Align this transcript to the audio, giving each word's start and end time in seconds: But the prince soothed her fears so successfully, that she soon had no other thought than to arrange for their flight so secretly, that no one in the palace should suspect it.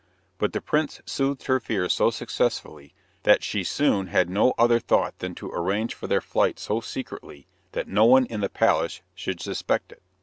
But 0.39 0.53
the 0.53 0.61
prince 0.61 0.99
soothed 1.05 1.43
her 1.45 1.59
fears 1.59 1.93
so 1.93 2.09
successfully, 2.09 2.95
that 3.21 3.43
she 3.43 3.63
soon 3.63 4.07
had 4.07 4.31
no 4.31 4.55
other 4.57 4.79
thought 4.79 5.19
than 5.19 5.35
to 5.35 5.51
arrange 5.51 5.93
for 5.93 6.07
their 6.07 6.21
flight 6.21 6.57
so 6.57 6.81
secretly, 6.81 7.45
that 7.73 7.87
no 7.87 8.05
one 8.05 8.25
in 8.25 8.41
the 8.41 8.49
palace 8.49 9.03
should 9.13 9.39
suspect 9.39 9.91
it. 9.91 10.01